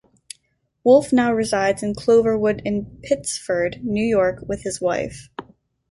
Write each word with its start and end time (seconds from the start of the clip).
Wolf 0.83 1.13
now 1.13 1.31
resides 1.31 1.83
in 1.83 1.93
Cloverwood 1.93 2.63
in 2.65 2.85
Pittsford, 3.03 3.81
New 3.83 4.03
York, 4.03 4.39
with 4.47 4.63
his 4.63 4.81
wife. 4.81 5.29